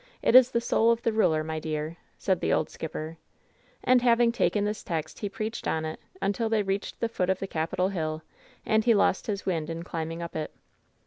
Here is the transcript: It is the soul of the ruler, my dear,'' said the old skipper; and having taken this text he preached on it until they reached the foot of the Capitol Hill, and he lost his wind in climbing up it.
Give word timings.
It 0.23 0.33
is 0.33 0.49
the 0.49 0.59
soul 0.59 0.89
of 0.89 1.03
the 1.03 1.13
ruler, 1.13 1.43
my 1.43 1.59
dear,'' 1.59 1.95
said 2.17 2.39
the 2.41 2.51
old 2.51 2.71
skipper; 2.71 3.17
and 3.83 4.01
having 4.01 4.31
taken 4.31 4.63
this 4.65 4.81
text 4.81 5.19
he 5.19 5.29
preached 5.29 5.67
on 5.67 5.85
it 5.85 5.99
until 6.19 6.49
they 6.49 6.63
reached 6.63 6.99
the 6.99 7.07
foot 7.07 7.29
of 7.29 7.37
the 7.37 7.45
Capitol 7.45 7.89
Hill, 7.89 8.23
and 8.65 8.83
he 8.83 8.95
lost 8.95 9.27
his 9.27 9.45
wind 9.45 9.69
in 9.69 9.83
climbing 9.83 10.23
up 10.23 10.35
it. 10.35 10.55